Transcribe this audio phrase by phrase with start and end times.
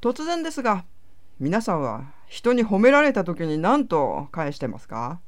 [0.00, 0.84] 突然ですが
[1.40, 5.20] 皆さんは人に褒められた時に何と返してますか？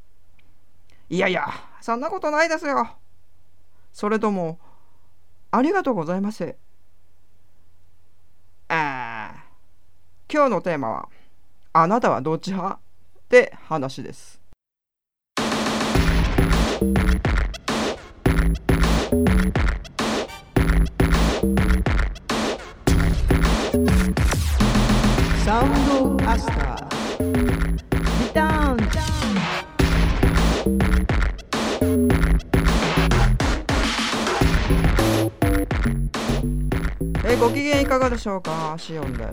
[1.08, 1.48] いやいや
[1.80, 2.96] そんなことないですよ。
[3.92, 4.60] それとも
[5.50, 6.54] ありがとうございます。
[8.68, 9.44] あ
[10.32, 11.08] 今日のテーマは
[11.72, 12.76] あなたはどっち派？
[12.76, 12.78] っ
[13.28, 14.40] て話です。
[26.32, 26.36] え
[37.36, 38.76] ご機嫌いかがでしょうか？
[38.78, 39.28] シオンです。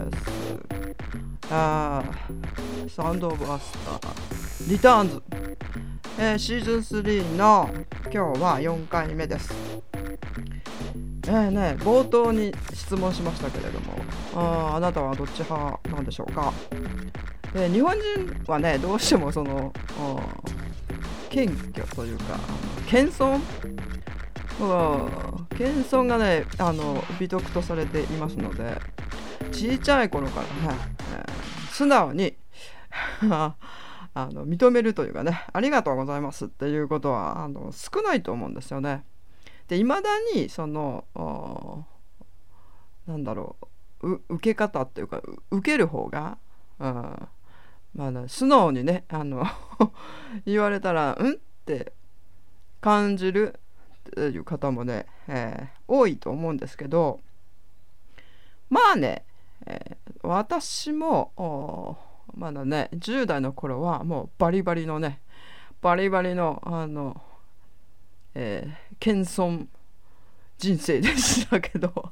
[1.51, 4.71] あーサウンドオブアスター。
[4.71, 5.21] リターンズ、
[6.17, 7.69] えーシーズン3の
[8.05, 9.53] 今日は4回目です
[11.27, 13.97] えーね、冒頭に質問しましたけれども。
[14.35, 16.53] ああなたはどっち派なんでしょうか、
[17.55, 19.73] え日本人はねどうしてもその
[21.29, 22.39] 謙虚というか
[22.87, 23.39] 謙遜？
[25.57, 28.79] 謙遜がねあの美徳とされていますので
[29.51, 30.77] 小さい頃からね、
[31.15, 31.37] えー
[31.77, 32.35] 素直に
[33.29, 33.55] あ
[34.15, 39.03] の認めるというかねありがとうございますっていうことはあの少ないと思うんですよね。
[39.67, 41.85] でいまだにその
[43.07, 43.55] なんだろ
[44.01, 46.37] うう受け方っていうか受ける方が、
[46.79, 47.27] うん
[47.95, 49.45] まあ、素直にねあの
[50.45, 51.93] 言われたら「うん?」って
[52.79, 53.59] 感じる
[54.09, 57.21] っていう方もね、えー多いと思うんですけど
[58.69, 59.23] まあね、
[59.65, 61.97] えー私も
[62.35, 65.21] まだね10代の頃はもうバリバリのね
[65.81, 67.21] バリバリのあの、
[68.39, 69.67] えー謙遜
[70.57, 72.11] 人生でしたけど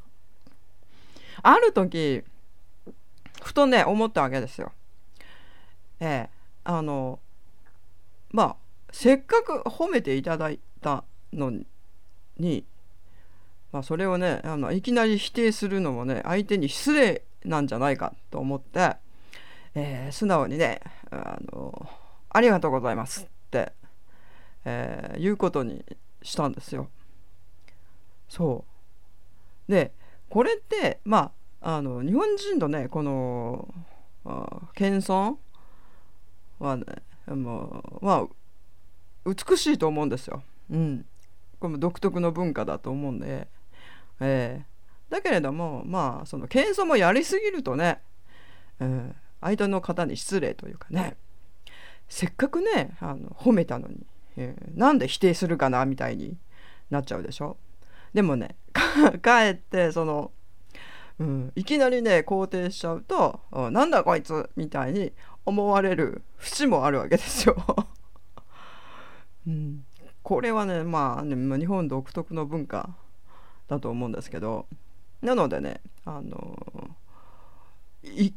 [1.42, 2.24] ある時
[3.42, 4.72] ふとね思ったわけですよ。
[6.00, 6.30] ええ
[6.64, 7.20] あの
[8.32, 8.56] まあ
[8.92, 11.04] せっかく褒めていただいた
[11.34, 11.52] の
[12.38, 12.66] に、
[13.72, 18.96] まあ、それをねあのいきなり否定するのもね相手に失礼なんじゃないかと思って、
[19.76, 20.82] えー素直にね
[21.12, 21.90] あの
[22.30, 23.74] 「ありがとうございます」って、
[24.66, 25.84] えー言うことに
[26.26, 26.90] したんですよ。
[28.28, 28.66] そ
[29.68, 29.94] うで
[30.30, 31.32] これってま
[31.62, 33.74] ああの日本人のねこの
[34.74, 35.36] 謙遜
[36.60, 36.86] はね
[37.28, 38.28] もうまあ
[39.26, 40.44] 美しいと思うんですよ。
[40.70, 41.06] うん、
[41.60, 43.48] これも独特の文化だと思うんで、
[44.20, 44.76] えー
[45.10, 48.02] だけれどもまあその謙遜もやりすぎるとね、
[48.80, 51.16] うん、相手の方に失礼というかね
[52.10, 54.06] せっかくねあの褒めたのに、
[54.38, 56.38] えーなんで否定するかなみたいに
[56.90, 57.58] なっちゃうでしょ？
[58.14, 58.56] でもね
[59.22, 60.32] かえってその、
[61.20, 65.12] うん、いきなりね肯定しちゃうと「うんなんだこいつ」みたいに
[65.46, 67.56] 思われる節もあるわけですよ。
[69.48, 69.86] うん、
[70.24, 72.96] これはねまあね日本独特の文化
[73.68, 74.66] だと思うんですけど
[75.22, 76.58] なのでねあの
[78.04, 78.34] 一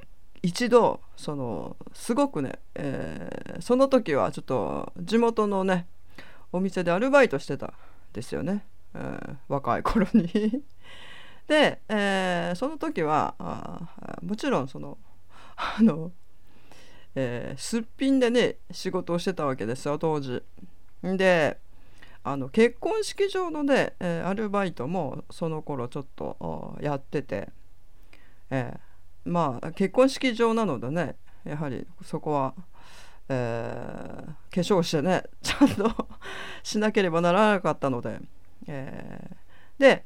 [0.71, 5.87] 度そのすごくね、えーその時はちょっと地元のね
[6.53, 7.73] お店でアルバイトしてたん
[8.13, 10.29] ですよね、えー若い頃に。
[11.49, 14.99] で、えーその時はあもちろんその
[15.57, 16.13] あの、
[17.15, 20.43] えーすっぴんでね仕事をしてたわけですよ当時。
[21.03, 21.59] で
[22.25, 27.49] あの結婚式場のね、えーアルバイトもその頃ちょっとやってて、
[28.51, 28.88] えー
[29.29, 32.55] まあ結婚式場なのでねやはりそこは、
[33.29, 36.09] えー化粧してねちゃんと
[36.65, 38.19] しなければならなかったので、
[38.67, 39.37] えー
[39.79, 40.05] で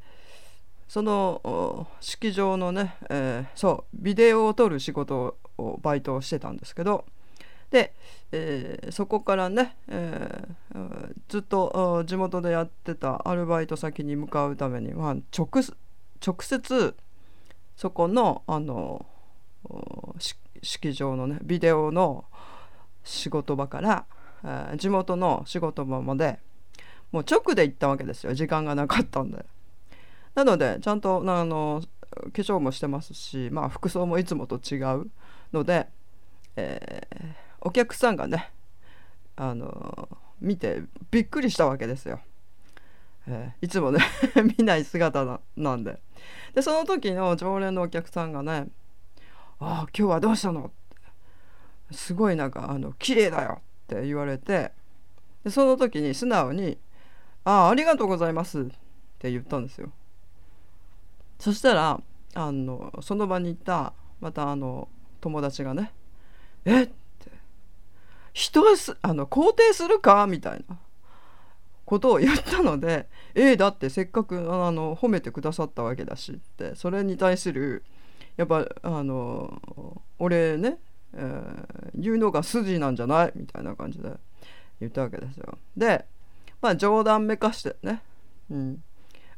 [0.89, 7.07] その式場のね、えーそうビデオを撮る仕事をバイトをしてたんですけど
[7.71, 7.95] で、
[8.33, 15.49] えーそこからね、えーずっと地元でやってたアルバイト先に向かうために、まあ、直
[16.25, 16.95] 直接
[17.77, 19.07] そこのあの
[20.63, 22.25] 式場のねビデオの
[23.05, 24.07] 仕事場から、
[24.45, 26.39] え地元の仕事場まで
[27.11, 29.45] もう直で行ったわけですよ時間がなかったんで。
[30.35, 35.11] なのでちゃんとあの化粧もしてますし、まあ、服装もいつもと違う
[35.53, 35.89] ので、
[36.57, 38.51] えーお客さんがね
[39.37, 40.09] あの
[40.41, 40.83] 見て
[41.13, 42.21] びっくりしたわけですよ。
[43.29, 44.01] えーいつもね
[44.59, 46.01] 見ない姿ななんで
[46.55, 48.67] でその時の常連のお客さんがね
[49.67, 50.71] 「あ今日はどうしたの?」
[51.91, 54.73] すごいなんかあの「綺麗だよ」って言われて
[55.45, 56.79] でその時に素直に
[57.45, 58.65] 「ああありがとうございます」っ
[59.19, 59.91] て言ったんですよ。
[61.39, 62.01] そしたら
[62.35, 64.89] あのその場にいたまたあの
[65.21, 65.93] 友達がね
[66.65, 66.93] 「えっ?」て
[68.33, 70.79] 「人すあの肯定するか?」みたいな
[71.85, 77.85] ことを言ったので「ええだってせっかくあの褒めてくださったわけだし」ってそれに対する
[78.37, 80.79] やっぱあの俺ね、
[81.15, 83.33] えー、言うのが筋なんじゃない？
[83.37, 84.11] みたいな感じで
[84.81, 85.59] 言ったわけですよ。
[85.77, 86.05] で
[86.61, 88.03] まあ冗談めかしてね、
[88.51, 88.83] うん、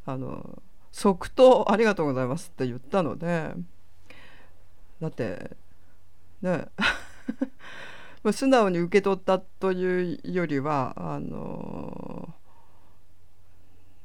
[0.07, 0.63] あの
[0.93, 3.53] 即答ありがとうございますって言ったので
[5.01, 5.51] だって
[6.43, 6.67] ね
[8.33, 12.33] 素直に受け取ったというよりはあの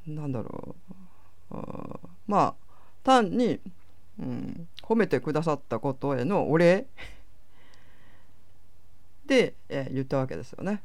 [0.06, 0.74] なんだろ
[1.50, 1.56] う。
[2.26, 2.54] まあ
[3.02, 3.60] 単に、
[4.18, 4.59] うん、
[4.90, 6.84] 褒めてくださったことへのお礼
[9.24, 10.82] で、えー、言ったわけですよね。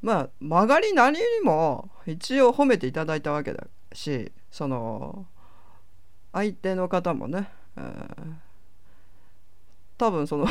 [0.00, 5.26] まあ曲がり何にも一応褒めていただいたわけだしその
[6.32, 8.34] 相手の方もね、えー、
[9.98, 10.46] 多分その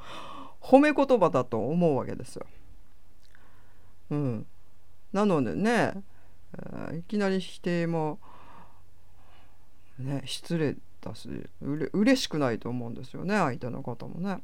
[0.62, 2.46] 褒め言葉だと思うわけですよ。
[4.10, 4.46] うん、
[5.12, 5.92] なのでね、
[6.54, 8.18] えー、いきなり否定も、
[9.98, 11.28] ね、失礼だし
[11.60, 14.42] うれ嬉しくないと思うんですよね相手の方もね。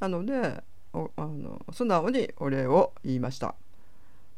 [0.00, 0.62] なので
[0.92, 3.54] あの素直にお礼を言いました。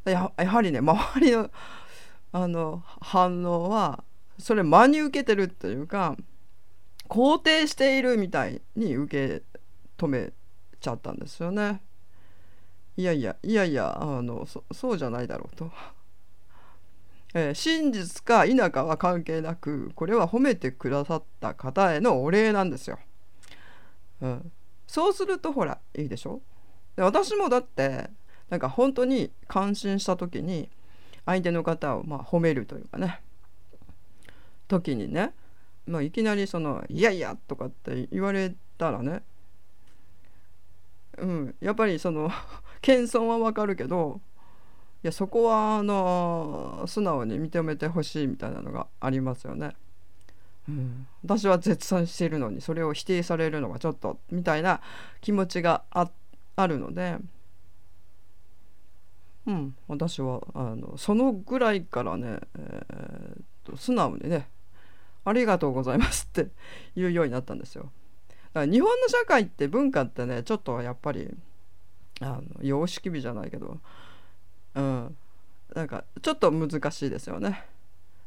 [0.05, 1.49] ややはりね周りの
[2.31, 4.03] あの反応は
[4.37, 6.15] それ真に受けてるっていうか
[7.07, 9.43] 肯定しているみたいに受け
[9.97, 10.31] 止め
[10.79, 11.81] ちゃったんですよね。
[12.97, 15.71] いやいやいやいやあの そうじゃないだろうと。
[17.33, 22.97] えー、真実か否かは関係なくこれは褒めてくださった方へのお礼なんですよ。
[24.21, 24.51] うん、
[24.87, 26.41] そうするとほらいいでしょ？
[26.95, 28.09] で私もだって
[28.49, 30.69] なんか本当に感心した時に
[31.25, 33.21] 相手の方をまあ褒めるというかね。
[34.67, 35.33] 時にね、
[35.87, 39.23] まあ、いきなりその「いやいや」とかって言われたらね。
[41.17, 42.31] うん、やっぱりその
[42.81, 44.21] 謙遜はわかるけど
[45.01, 49.75] いやそこはあの素直に認めてほしいみたいなのがありますよね。
[50.67, 54.81] うん、私は絶賛しているのにそれを否定されるのがちょっとみたいな
[55.21, 57.17] 気持ちがあるので、
[59.47, 64.47] うん、私はあのそのぐらいからね、えー、と素直にね
[65.25, 66.49] 「ありがとうございます」って
[66.95, 67.89] 言うようになったんですよ。
[68.53, 71.35] だから日本の社会って文化ってねちょっとやっぱり
[72.21, 73.79] あの様式美じゃないけど
[74.75, 75.17] うん
[75.75, 77.63] なんかちょっと難しいですよね。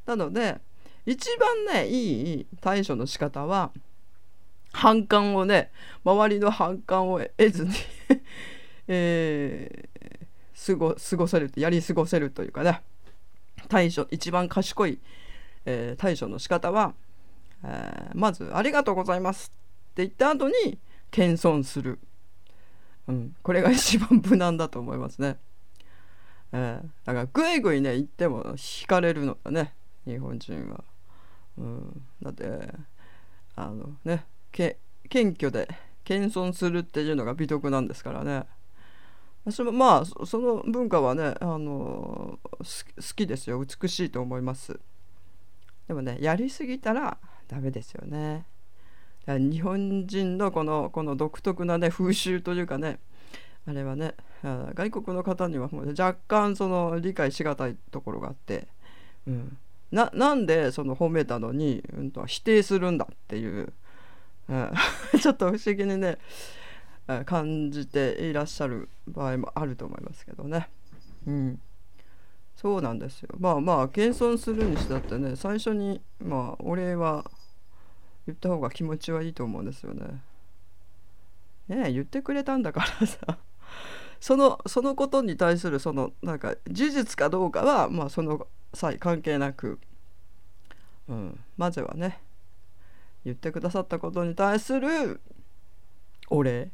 [0.06, 0.60] なので
[1.06, 3.72] 一番ねいい対処の仕方は
[4.72, 5.70] 反感をね
[6.04, 7.72] 周りの反感を得ずに
[8.88, 12.82] えー、過ご過ごせるやり過ごせるというかね
[13.68, 14.98] 対処一番賢い、
[15.66, 16.94] えー、対処の仕方は、
[17.64, 19.52] えー、まず「ありがとうございます」
[19.92, 20.78] って言った後に
[21.10, 21.98] 謙遜する、
[23.08, 25.38] うん、これが一番無難だと思いますね。
[26.52, 29.74] えー、だからぐいぐいね言っても引かれるのだね
[30.06, 30.84] 日本人は。
[31.58, 32.72] うん、だって
[33.56, 34.76] あのね謙
[35.10, 35.68] 虚で
[36.04, 38.44] 謙遜するっていうのが美徳なんですからね。
[39.50, 42.64] そのまあその文化はねあの好
[43.16, 44.78] きですよ美しいと思います。
[45.88, 47.18] でもねやりすぎたら
[47.48, 48.46] ダメですよね。
[49.26, 52.98] 日本人のこのこの独特なね風習というかね
[53.66, 58.66] あれはね外国の方にはもう若干その理解しがたいところがあって、
[59.26, 59.56] うん、
[59.92, 63.72] ななんでその褒めたのに、うん、と否定するんだっていう、
[64.48, 64.70] うん、
[65.20, 66.18] ちょっと不思議にね
[67.26, 70.68] 感じていらっしゃる場合もあると思いますけどね。
[71.26, 71.60] うん、
[72.56, 73.28] そうなんですよ。
[73.38, 77.30] まあまあ謙遜するにしたってね最初にまあお礼は
[78.26, 80.22] 言った方が気持ちはいいと思うんですよね。
[81.68, 83.38] ねえ言ってくれたんだからさ
[84.22, 89.80] そのそのことに対するそのなんか事実かどうかはまあその際関係なく、
[91.08, 92.20] うん、まずはね
[93.24, 95.20] 言ってくださったことに対する
[96.30, 96.70] お礼、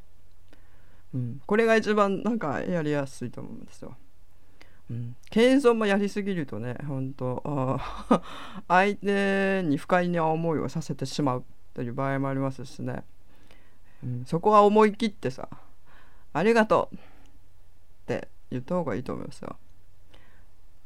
[1.14, 3.96] うん、これが一番なんかやりやすいと思うんですよ。
[4.90, 8.22] うん、謙遜もやりすぎるとね本当あ
[8.68, 13.04] 相手に不快な思いをさせてしまうという場合もありますしね、
[14.04, 15.48] うん、そこは思い切ってさ
[16.34, 16.96] 「ありがとう」
[18.14, 19.56] って言った方がいいと思いますよ。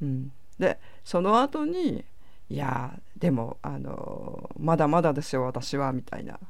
[0.02, 2.05] うん、でその後に
[2.50, 6.41] 「いやでもあのまだまだですよ私は」みたいな、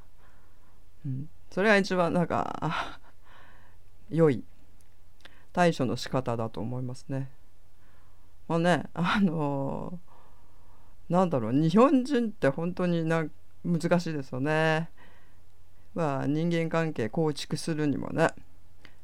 [1.04, 2.98] うん、それが一番なんか
[4.08, 4.42] 良い
[5.52, 7.30] 対処の仕方だと思いますね。
[8.48, 13.26] まあねあのー、なんだろう日本人って本当にな
[13.64, 14.88] 難しいですよね。
[15.94, 18.30] まあ人間関係構築するにもね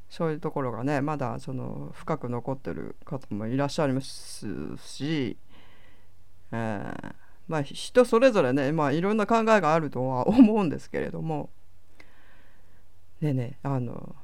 [0.09, 4.47] そういうところがねまだその深く残ってる方もいらっしゃいます
[4.77, 5.37] し、
[6.51, 7.13] えー、
[7.47, 11.49] まあ人それぞれねまあいろんな考えがあるとは思うんですけれども
[13.21, 14.15] でねあの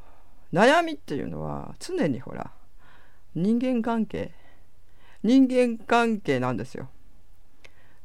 [0.52, 2.52] 悩みっていうのは常にほら
[3.36, 4.32] 人間関係
[5.24, 6.90] 人間関係なんですよ。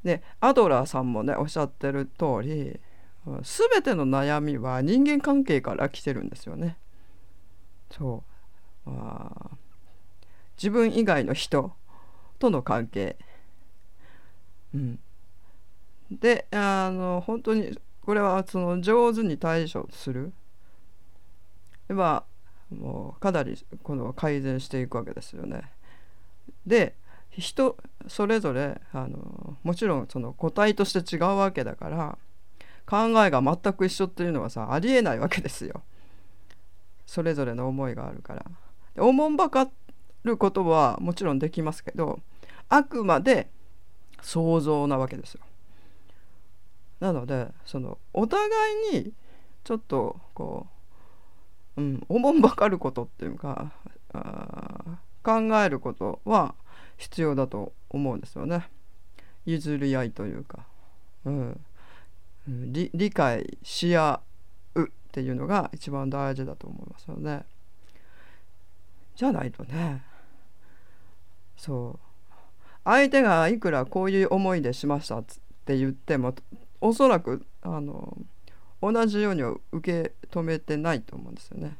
[0.02, 2.80] でアドラーさんもねおっしゃってる通り
[3.42, 6.76] 全ての悩みは人間関係から来てるんですよね。
[7.90, 8.22] そ
[8.86, 9.50] うあ
[10.56, 11.72] 自分以外の人
[12.38, 13.16] との関係。
[14.74, 14.98] うん、
[16.10, 20.32] であの本当にこれはその上手に対処する
[21.88, 22.24] では
[22.70, 25.62] もうかなりこの改善していくわけですよね。
[26.66, 26.94] で
[27.30, 32.18] 人それぞれあのもちろんその個体として違うわけだから
[32.86, 35.82] 考えが全く一緒っていうのはさありえないわけですよ。
[37.10, 38.46] それぞれの思いがあるから。
[39.04, 39.68] おもんばか
[40.22, 42.20] ることはもちろんできますけど
[42.68, 43.50] あくまで
[44.22, 45.40] 想像なわけですよ。
[47.00, 48.48] なのでそのお互
[48.92, 49.12] いに
[49.64, 50.68] ちょっとこ
[51.76, 53.72] う、うん、おもんばかることっていうか
[54.12, 56.54] あ考えることは
[56.96, 58.68] 必要だと思うんですよね。
[59.46, 60.64] 譲り合いというか、
[61.24, 61.60] うん、
[62.46, 64.29] 理理解し合う
[65.10, 67.44] っていうのが一番大事だと思いますよね。
[69.16, 70.02] じゃないとね
[71.56, 71.98] そう
[72.84, 75.24] 相手がいくらこういう思いでしましたっ
[75.66, 76.34] て言っても
[76.80, 78.16] おそらくあの
[78.80, 81.76] 同じようには受け止めてないと思うんですよね。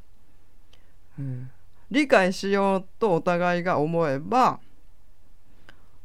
[1.19, 1.51] うん、
[1.91, 4.61] 理解しようとお互いが思えば、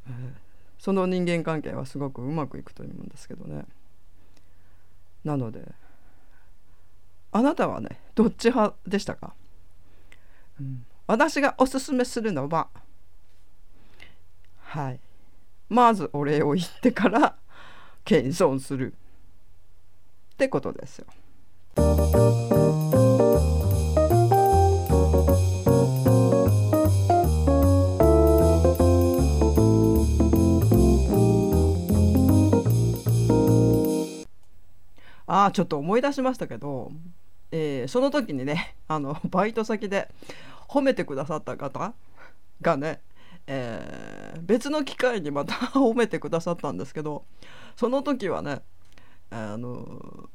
[0.08, 0.36] うん、
[0.78, 3.66] その人間関係はすごくうまくいくと思うんですけどね。
[5.26, 5.74] なので
[7.36, 9.34] あなたはねどっち派でしたか、
[10.58, 12.70] うん、私がおすすめするのは
[14.60, 15.00] はい。
[15.68, 17.36] まずお礼を言ってから
[18.06, 18.94] 謙遜する。
[20.34, 21.08] ってことですよ。
[35.28, 36.92] あちょっと思い出しましたけど、
[37.52, 40.10] えー、その時にね あのバイト先で
[40.68, 41.94] 褒めてくださった方
[42.62, 43.02] がね、
[43.48, 47.26] えー、別の機会にまた 褒めてくださったんですけど
[47.76, 48.62] その時はね
[49.30, 50.30] あの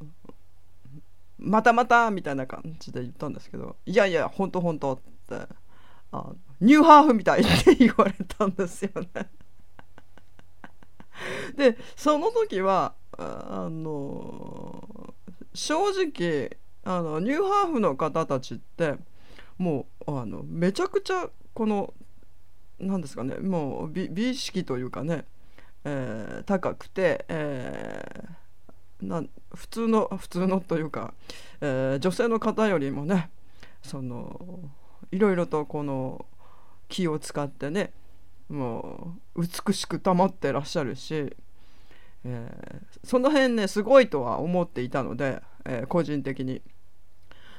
[1.38, 4.98] またまたみたいな感じで言ったんですけどいやいやほんとほんとっ
[5.28, 5.46] て
[6.12, 9.30] あニューハーフみたいって言われたんですよね。
[11.56, 15.14] でその時はあの
[15.54, 18.94] 正直あのニューハーフの方たちって
[19.58, 21.92] もうあのめちゃくちゃこの
[22.78, 25.24] 何ですかねもう美美意識というかね、
[25.84, 29.22] えー、高くて、えー、な
[29.54, 31.12] 普通の普通のというか、
[31.60, 33.30] えー、女性の方よりもね
[33.82, 34.60] その
[35.12, 36.24] いろいろとこの
[36.88, 37.92] 気を使ってね
[38.48, 41.36] もう美しく保ってらっしゃるし
[42.24, 46.62] えー、その辺ねすごいとは思っていたので、えー、個人的に。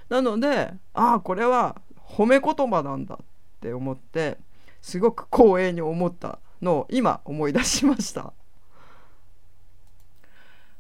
[0.10, 3.26] なのでああこれは褒め言葉なんだっ
[3.62, 4.38] て思って
[4.82, 8.34] すごく光栄に思ったのを今思い出しました。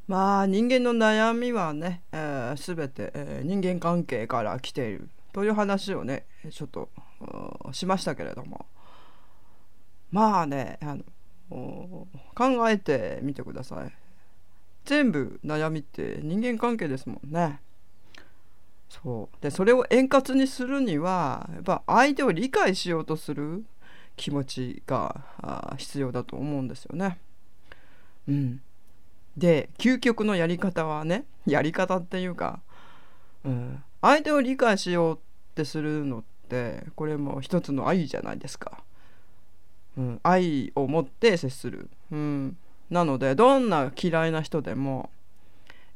[0.08, 6.90] まあ人間の悩みはね、えー、全て、えー、人間関係から来ているという話をねちょっと
[7.72, 8.66] しましたけれども
[10.12, 11.04] まあねあの
[12.36, 14.01] 考えてみてください
[14.86, 17.60] 全部悩みって人間関係ですもんね。
[18.90, 19.44] そう。
[19.44, 23.64] でそれを円滑にするにはやっぱ相手を理解しようとする
[24.18, 25.24] 気持ちが
[25.78, 27.18] 必要だと思うんですよね。
[28.28, 28.62] うん。
[29.38, 32.60] で究極のやり方はねやり方っていうか、
[33.46, 35.20] うん、相手を理解しようっ
[35.56, 38.84] てするのってこれも一つの愛じゃないですか。
[39.98, 42.58] うん、愛を持って接する、うん、
[42.92, 45.10] なのでどんな嫌いな人でも、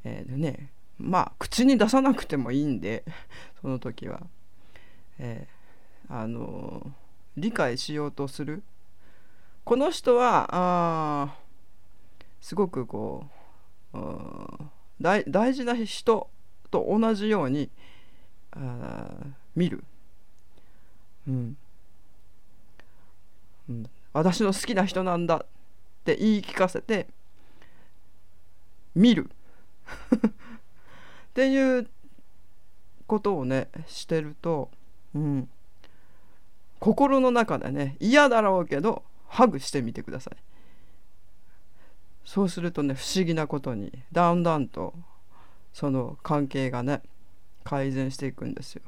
[0.06, 3.04] えー、ねまあ口に出さなくてもいいんで
[3.62, 4.22] その時は、
[5.20, 6.92] えー、あのー、
[7.36, 8.64] 理解しようとする。
[9.66, 11.36] この人はあ
[12.40, 13.26] すごくこ
[13.94, 13.98] う
[15.02, 16.30] 大事な人
[16.70, 17.72] と同じように
[18.52, 19.10] あ
[19.56, 19.84] 見る、
[21.28, 21.58] うん、
[23.70, 25.46] うん、私の好きな人なんだ。
[26.06, 27.08] って言い聞かせて
[28.94, 29.28] 見る。
[30.14, 30.30] っ
[31.34, 31.90] ていう
[33.08, 34.70] ことをねしてると、
[35.16, 35.50] うん、
[36.80, 40.38] 心の中でね嫌だろうけどハグしてみてください。
[42.24, 44.94] そうするとね不思議なことにだんだんと
[45.74, 47.02] その関係がね
[47.64, 48.84] 改善していくんですよ。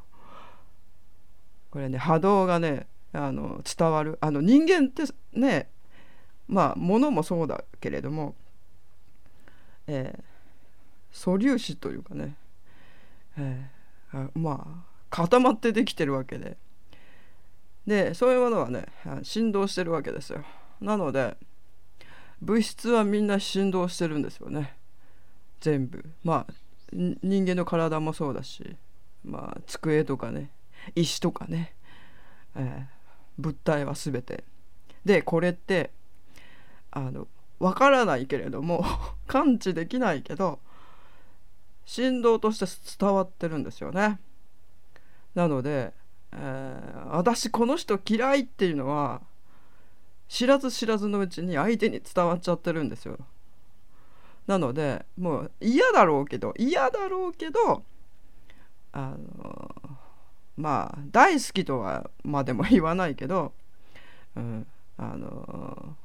[1.71, 4.19] これね波動がねあの伝わる。
[4.21, 5.69] あの人間ってね
[6.47, 8.35] まあ物もそうだけれども、
[9.87, 10.23] えー、
[11.11, 12.35] 素粒子というかね、
[13.37, 16.57] えー、まあ固まってできてるわけで。
[17.85, 18.85] でそういうものはね
[19.23, 20.43] 振動してるわけですよ。
[20.81, 21.37] なので
[22.41, 24.75] 物質はみんな振動してるんですよね。
[25.61, 26.03] 全部。
[26.23, 26.53] まあ
[26.91, 28.75] 人間の体もそうだし
[29.23, 30.49] まあ机とかね
[30.95, 31.73] 石とかね、
[32.55, 32.85] えー、
[33.37, 34.43] 物体は全て。
[35.05, 35.91] でこれって
[36.97, 37.27] あの
[37.59, 38.85] わからないけれども
[39.27, 40.59] 感知できないけど
[41.85, 42.65] 振動として
[42.99, 44.19] 伝わってるんですよね
[45.35, 45.93] なので
[46.33, 49.21] えー、私この人嫌いっていうのは
[50.27, 53.17] 知らず知らずのうちに相手に伝わっちゃってるんですよ。
[54.45, 57.83] なのでもう嫌だろうけど嫌だろうけど
[58.93, 59.71] あの
[60.55, 63.53] まあ大好きとはまでも言わないけど、
[64.35, 65.95] うん、あの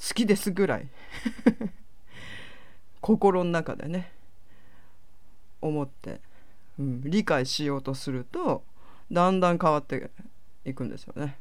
[0.00, 0.88] 好きですぐらい。
[3.00, 4.12] 心の中でね。
[5.60, 6.20] 思って、
[6.78, 8.64] うん、理解しようとすると
[9.12, 10.10] だんだん変わって
[10.64, 11.38] いくんですよね。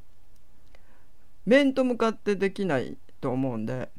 [1.45, 3.89] 面と向かってできないと思うんで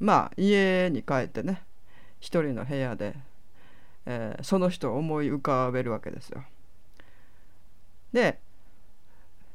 [0.00, 1.62] まあ家に帰ってね
[2.20, 3.14] 一人の部屋で、
[4.04, 6.44] えー、その人を思い浮かべるわけですよ。
[8.12, 8.40] で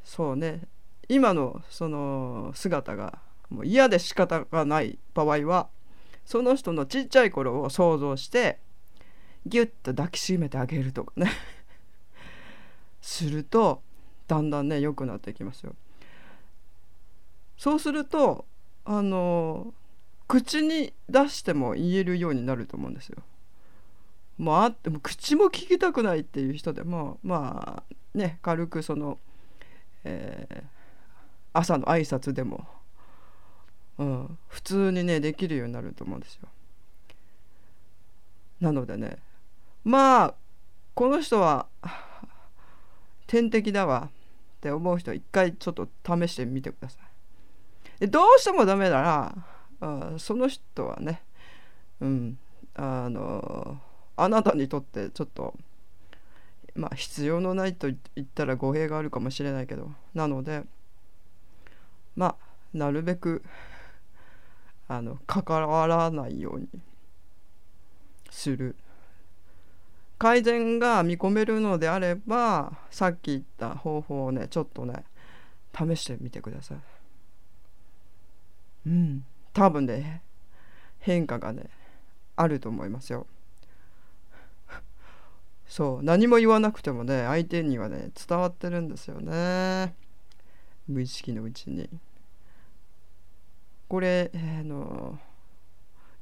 [0.04, 0.62] そうね。
[1.10, 3.20] 今のその姿が
[3.54, 5.70] もう嫌で仕方がない場合は
[6.26, 8.58] その人のちっちゃい頃を想像して
[9.46, 11.32] ギュッと抱きしめてあげるとかね
[13.02, 13.84] すると
[14.28, 15.76] だんだんね良くなってきますよ。
[17.58, 18.46] そうすると
[18.86, 19.74] あの
[20.28, 23.22] 口に出しても言えるようになると思うんですよ。
[24.40, 29.20] もうあっても口も聞きたくないっていう人でもまあね軽くその、
[30.06, 30.68] えー、
[31.54, 32.66] 朝の挨拶でも、
[33.98, 36.50] うん、普通にねできるようになると思うんですよ。
[38.60, 39.18] なのでね
[39.84, 40.36] まあ
[40.96, 41.68] この人は
[43.28, 44.12] 天敵だわっ
[44.62, 48.00] て思う人は一回ちょっと試してみてください。
[48.00, 49.36] でどうしてもダメなら
[49.82, 51.22] あその人はね
[52.00, 52.38] うん
[52.76, 53.80] あの
[54.16, 55.56] あなたにとってちょっと
[56.76, 60.64] まあ必要のないと言ったら語弊があるかもしれないけどなので
[62.16, 62.36] まあ
[62.74, 63.44] なるべく
[64.98, 66.68] あの関わらないように
[68.30, 68.76] する。
[70.20, 75.04] 改善が見込めるのであればさっき言った方法をねちょっとね
[75.78, 76.78] 試してみてください。
[78.88, 79.26] うん。
[79.54, 80.22] 多分ね
[81.00, 81.70] 変化がね
[82.36, 83.28] あると思いますよ。
[85.68, 86.04] そう。
[86.04, 89.96] 何も言わなくてもね相手にはね伝わってるんですよね。
[90.88, 91.90] 無意識のうちに。
[93.88, 95.20] これ、えー、の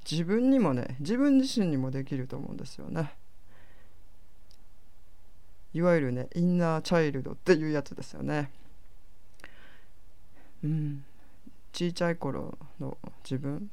[0.10, 3.14] 自分にもね自分自身にもできると思うんですよね。
[5.74, 8.52] いわゆるねインナーチャイルドっていうやつですよね。
[10.64, 11.04] うん。
[11.74, 13.70] 小さい頃の自分。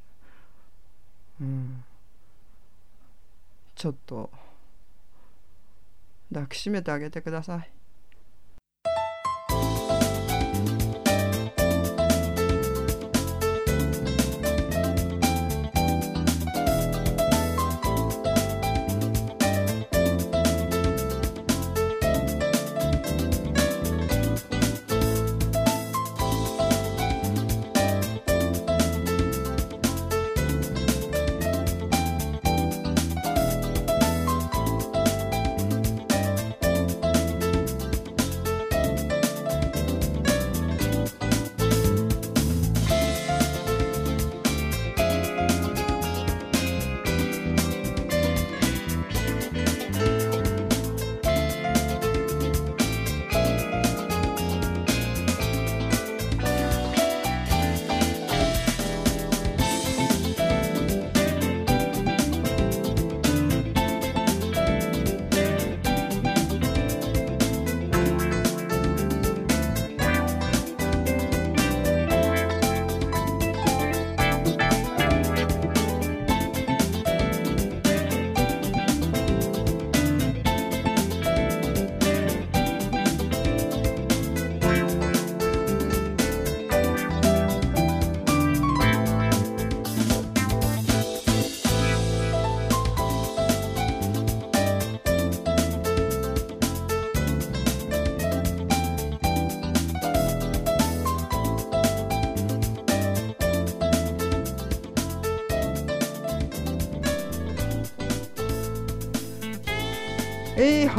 [1.41, 1.83] うん。
[3.75, 4.29] ちょっと
[6.33, 7.78] 抱きしめてあげてください。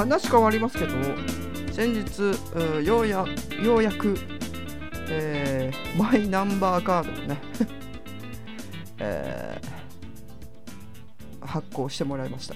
[0.00, 0.94] 話変わりますけど
[1.74, 3.26] 先日ようや
[3.62, 4.16] ようやく、
[5.10, 7.38] えー、マイナンバーカードをね、
[8.98, 12.54] えー、発行してもらいました、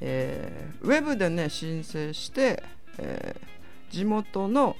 [0.00, 2.62] えー、ウェブでね申請して、
[2.96, 4.76] えー、地元の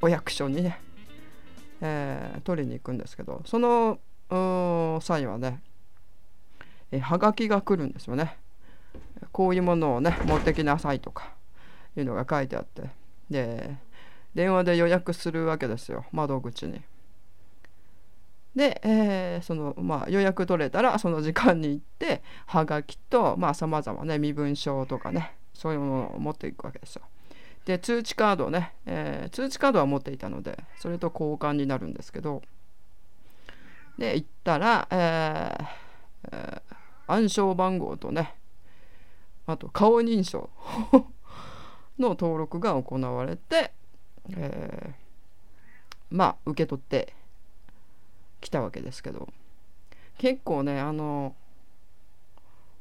[0.00, 0.80] お役所にね、
[1.80, 3.98] えー、取りに行くんですけどその
[5.02, 5.60] 際はね、
[6.92, 8.38] え、はがきが来るんですよね。
[9.30, 11.32] こういうものをね持ってきなさいとか
[11.96, 12.90] いうのが書いてあって
[13.30, 13.76] で
[14.34, 16.80] 電話で予約するわけですよ窓口に。
[18.56, 27.02] で、えー、そのまあ、予約取れたらその時間に行ってはがきとさまざ、まね身分証とかねそういうものを持っていくわけですよ。
[27.64, 32.42] で通知カードね、えー、通知カードは持っていたのでそれと交換になるんですけど
[33.98, 35.66] で行ったら、えー
[36.32, 38.34] えー、暗証番号とね
[39.46, 40.50] あと顔認証
[41.98, 43.72] の登録が行われて、
[44.30, 47.14] えー、まあ受け取って
[48.40, 49.28] きたわけですけど。
[50.22, 51.34] 結構ねあの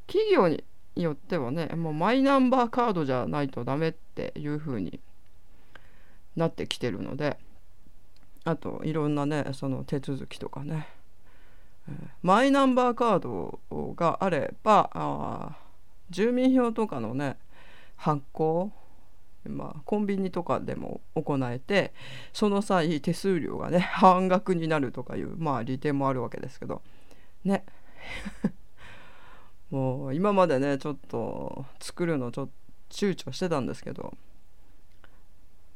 [0.06, 0.64] 企業に
[0.96, 5.00] よってはねもうマイナンバーカードじゃないとダメっていう風に
[6.36, 7.38] なってきてるので
[8.44, 10.88] あといろんなねその手続きとかね
[12.22, 13.60] マイナンバーカード
[13.96, 15.58] があればあ
[16.12, 17.38] 住民票とかのね
[17.96, 18.72] 発行
[19.50, 21.94] まあ、コンビニとかでも行えて
[22.32, 26.82] その際手数料がね半額になるとかいうまあ利点もあるわけですけど
[27.44, 27.66] ね。
[29.72, 32.52] もう今までねちょっと作るのちょっと
[32.90, 34.14] 躊躇してたんですけど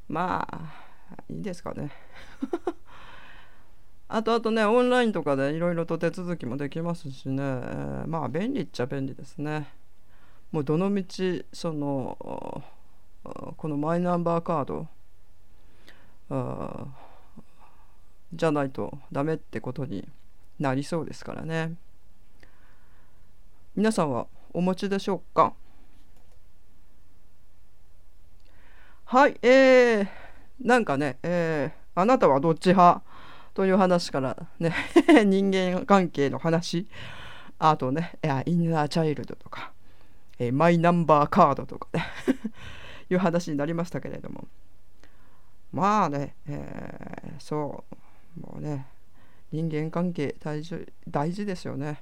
[0.10, 1.92] まあいいですかね。
[4.08, 9.68] あとあとねオンラインとかでいろいろと手続きもできますしね、え、まあ便利っちゃ便利ですね。
[10.56, 12.64] もうどのみちその
[13.58, 14.88] このマイナンバーカード
[18.34, 20.08] じゃないとダメってことに
[20.58, 21.74] なりそうですからね。
[23.76, 25.54] 皆さんはお持ちでしょうか？
[29.04, 30.08] はいえー、
[30.62, 33.02] なんかね、えー、あなたはどっち派？
[33.54, 34.74] という話からね
[35.26, 36.88] 人間関係の話。
[37.60, 39.74] あとねインナーチャイルドとか、
[40.40, 42.06] えー、マイナンバーカードとかね。
[43.10, 44.48] いう話になりましたけれども。
[45.72, 47.84] まあね、えー、そ
[48.38, 48.42] う。
[48.42, 48.88] もうね
[49.52, 52.02] 人間関係大事大事ですよね。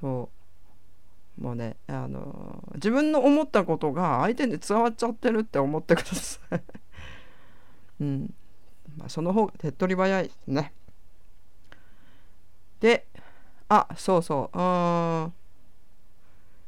[0.00, 0.30] そ
[1.38, 1.42] う。
[1.42, 6.60] もうねあの自分の思ったことが相手に伝わっちゃってるって思ってください。
[8.00, 8.34] うん。
[8.96, 10.72] まあその方が手っ取り早いですね。
[12.80, 13.06] で
[13.68, 14.58] あそうそう。
[14.58, 15.32] うん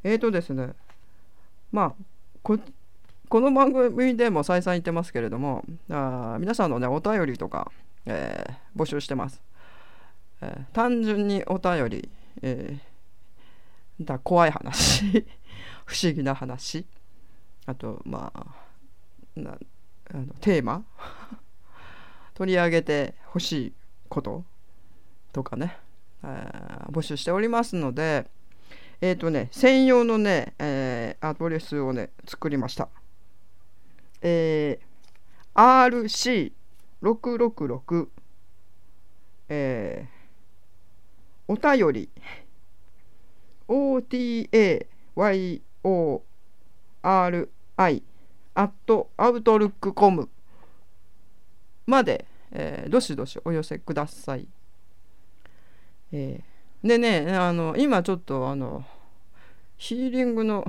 [0.05, 0.71] えーとですね
[1.73, 2.05] まあ
[2.43, 2.59] こ
[3.29, 7.71] この番組でも再三言ってますけれどもあ皆さんのねお便りとか、
[8.07, 9.43] えー、募集してます、
[10.41, 12.09] えー、単純にお便り、
[12.41, 15.27] えー、だ怖い話
[15.85, 16.87] 不思議な話
[17.67, 18.47] あとまあ
[19.39, 19.59] な
[20.11, 20.85] あのテーマ
[22.33, 23.73] 取り上げてほしい
[24.09, 24.45] こと
[25.33, 25.77] とかね、
[26.23, 28.31] えー、募集しておりますので
[29.01, 32.89] えっ、ー、とね専用のね、えー、アドレスをね作りました。
[34.21, 36.61] えー、
[37.01, 38.09] RC666、
[39.49, 42.09] えー、お便り。
[43.69, 45.61] OTAYORI
[48.55, 50.29] アットアウトルックコム。
[51.87, 54.49] まで、えー、どしどしお寄せください。
[56.13, 58.85] えー、でねあの今ちょっとあの
[59.77, 60.67] ヒーリングの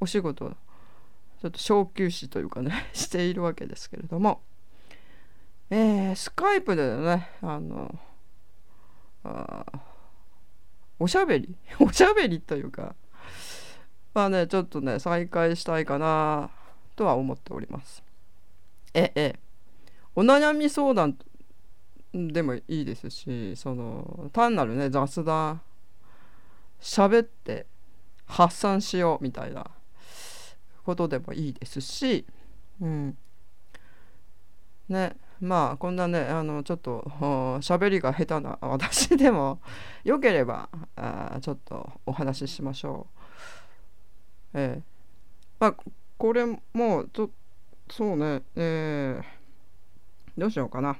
[0.00, 0.50] お仕事
[1.40, 4.42] ちょっと小休止というかね しているわけですけれども、
[5.70, 7.98] えー、スカイプでねあの
[9.24, 9.64] あ
[10.98, 12.94] おしゃべり おしゃべりというか
[14.14, 16.50] まあねちょっとね再開したいかな
[16.94, 18.02] とは思っております。
[18.94, 19.38] ええ
[20.14, 21.18] お悩み相談
[22.12, 25.60] でもいいですしその単なるね雑談
[26.80, 27.66] 喋って
[28.26, 29.66] 発散しようみたいな
[30.84, 32.24] ことでもいいですし、
[32.80, 33.16] うん、
[34.88, 37.02] ねまあこんなねあのちょっと
[37.60, 39.60] 喋りが下手な私でも
[40.04, 43.06] よければあちょっとお話ししましょ
[44.54, 44.58] う。
[44.58, 44.82] えー、
[45.60, 45.74] まあ
[46.16, 47.30] これもちょ
[47.90, 50.96] そうねえー、どうしようかな。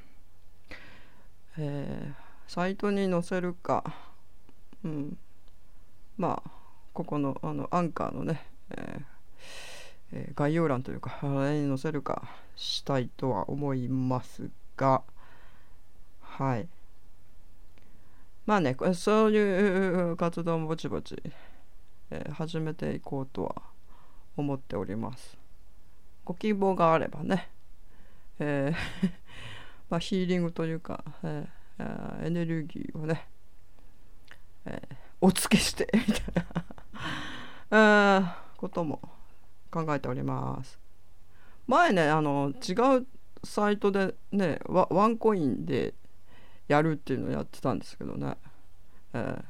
[1.59, 3.85] えー、サイトに載せるか、
[4.85, 5.19] うん、
[6.19, 6.51] まあ
[6.92, 15.03] ここのあのアンカーのね、えー、概要欄というかあれに載せるかしたいとは思いますが。
[16.21, 16.69] はい。
[18.45, 21.21] まあねそういう活動もぼちぼち、
[22.11, 23.57] えー、始めていこうとは
[24.37, 25.37] 思っております。
[26.25, 27.49] ご希望があればね、
[28.38, 29.26] えー
[29.88, 33.29] まあ、ヒーリングというか、えー、エネルギーをね、
[34.64, 36.44] えー、お付けして みたい
[37.70, 39.01] なことも
[39.70, 40.79] 考えております。
[41.66, 43.07] 前ねあの違う
[43.44, 45.94] サイトでねワワンコインで
[46.68, 48.37] やるっていうのをやってたんですけどね、
[49.12, 49.44] えー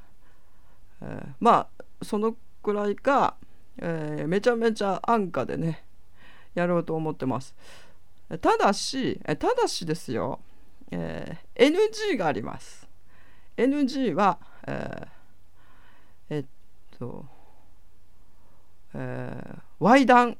[1.03, 3.37] えー、まあそのくらいか、
[3.79, 5.85] えー、めちゃめちゃ安価でね
[6.55, 7.55] やろうと思ってます。
[8.41, 10.41] ただし、ただしですよ、
[10.91, 12.89] えー、NG があります。
[13.57, 16.45] NG は、えー、えっ
[16.99, 17.25] と、
[18.95, 20.37] えー、Y 談、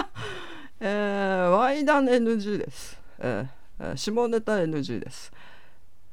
[0.80, 3.96] えー、Y 談 NG です、えー。
[3.96, 5.32] 下ネタ NG です。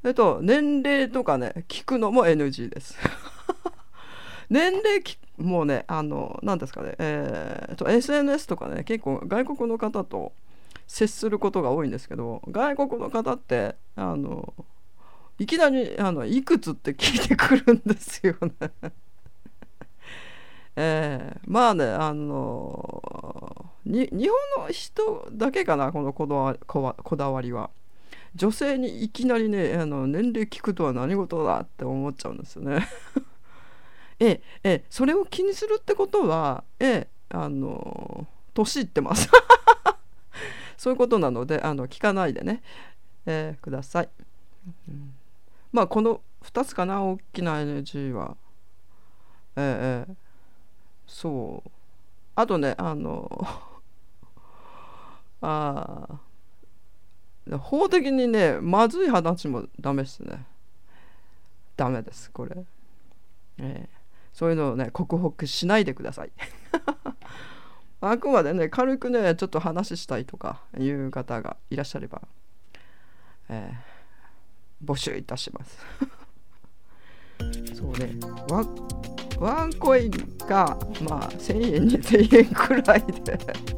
[0.03, 2.97] えっと、年齢とかね、聞くのも NG です。
[4.49, 5.03] 年齢
[5.38, 10.31] もうね、あの、何ですかね、えー、と SNS とかね、結構外国の方と、
[10.88, 14.54] 接することが多いんですけど外国の方ってあの
[15.39, 18.71] いきなりあのいくつって聞いてくるんですよね。
[20.78, 26.56] えー、まあねあの日本の人だけかなこのこだわ
[26.95, 27.69] こだわりは。
[28.36, 32.86] 女性にいきなりねあの年齢聞くとは何事だって思っちゃうんですよね。
[34.19, 39.30] ええそれを気にするってことはえあの年いってます。
[40.77, 42.61] そういうことなのであの聞かないでね、
[43.25, 44.09] えー、ください、
[44.88, 45.13] うん、
[45.71, 48.38] まあこの2つかな大きな NG は。
[49.55, 50.15] えー、えー、
[51.07, 51.71] そう。
[52.35, 53.47] あとねあの
[55.41, 56.19] あ
[57.59, 60.45] 法的にねまずい話もダメですね。
[61.77, 62.65] ダメですこれ、
[63.57, 63.97] えー、
[64.33, 66.31] そういうのをね克服しないでください。
[68.01, 72.21] あくまでね軽くねちょっと話したいとかいう方がいらっしゃれば、
[73.49, 75.79] えー、募集いたします。
[77.75, 78.15] そうね。
[78.49, 78.65] ワ
[79.39, 80.12] ワンコイン
[80.47, 80.77] が
[81.10, 83.38] まあ1000円2000円くらいで。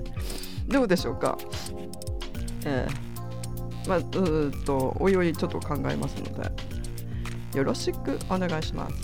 [0.67, 1.37] どうでしょうか？
[2.65, 6.77] えー、まあうっとおいおいちょっと考えますので。
[7.57, 8.95] よろしくお願いします、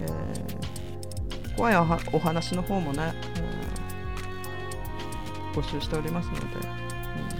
[0.00, 3.14] えー、怖いお話の方もね、
[5.54, 6.44] 募集しておりますので、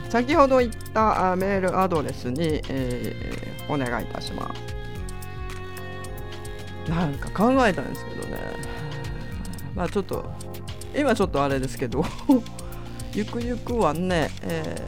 [0.04, 4.74] うん、先ほど言ったメールアドレスに、えー、お願いいたします。
[6.90, 8.38] なんか考えたんですけどね。
[9.74, 10.24] まあちょっと
[10.96, 12.04] 今ちょっとあれですけど
[13.12, 14.80] ゆくゆくはね、え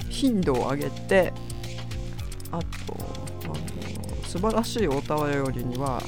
[0.00, 1.32] ー、頻度を上げて
[2.50, 2.96] あと
[3.44, 3.54] あの
[4.24, 6.02] 素晴らしいお便りには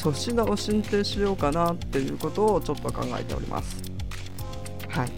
[0.00, 3.83] 粗品を進呈しようかなっていうことをちょっと考えております。
[4.94, 5.10] はい。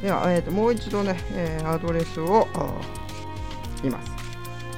[0.00, 2.46] では、えーと、もう一度ね、えー、アドレスを
[3.82, 4.12] 言います。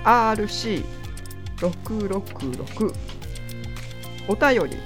[0.04, 2.94] RC666
[4.26, 4.78] お便り、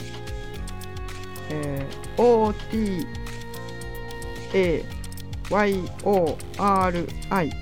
[1.50, 2.54] えー、
[5.48, 7.52] OTAYORI